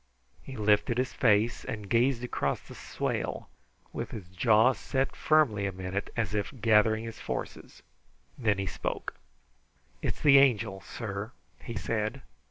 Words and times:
He 0.41 0.57
lifted 0.57 0.97
his 0.97 1.13
face 1.13 1.63
and 1.63 1.87
gazed 1.87 2.23
across 2.23 2.59
the 2.61 2.73
swale, 2.73 3.49
with 3.93 4.09
his 4.09 4.29
jaws 4.29 4.79
set 4.79 5.15
firmly 5.15 5.67
a 5.67 5.71
minute, 5.71 6.09
as 6.17 6.33
if 6.33 6.59
gathering 6.59 7.03
his 7.03 7.19
forces. 7.19 7.83
Then 8.35 8.57
he 8.57 8.65
spoke. 8.65 9.13
"It's 10.01 10.19
the 10.21 10.39
Angel, 10.39 10.81
sir," 10.83 11.33
he 11.61 11.75
said. 11.75 12.23